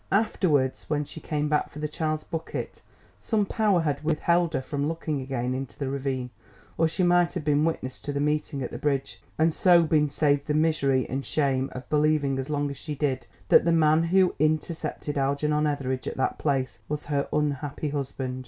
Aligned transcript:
Afterwards 0.11 0.85
when 0.89 1.03
she 1.05 1.19
came 1.19 1.47
back 1.47 1.69
for 1.69 1.77
the 1.77 1.87
child's 1.87 2.23
bucket, 2.23 2.81
some 3.19 3.45
power 3.45 3.81
had 3.81 4.03
withheld 4.03 4.55
her 4.55 4.61
from 4.63 4.87
looking 4.87 5.21
again 5.21 5.53
into 5.53 5.77
the 5.77 5.91
ravine 5.91 6.31
or 6.75 6.87
she 6.87 7.03
might 7.03 7.35
have 7.35 7.45
been 7.45 7.65
witness 7.65 7.99
to 8.01 8.11
the 8.11 8.19
meeting 8.19 8.63
at 8.63 8.71
the 8.71 8.79
bridge, 8.79 9.21
and 9.37 9.53
so 9.53 9.83
been 9.83 10.09
saved 10.09 10.47
the 10.47 10.55
misery 10.55 11.07
and 11.07 11.23
shame 11.23 11.69
of 11.73 11.87
believing 11.87 12.39
as 12.39 12.49
long 12.49 12.71
as 12.71 12.77
she 12.77 12.95
did 12.95 13.27
that 13.49 13.63
the 13.63 13.71
man 13.71 14.01
who 14.05 14.33
intercepted 14.39 15.19
Algernon 15.19 15.67
Etheridge 15.67 16.07
at 16.07 16.17
that 16.17 16.39
place 16.39 16.79
was 16.89 17.05
her 17.05 17.27
unhappy 17.31 17.89
husband. 17.89 18.39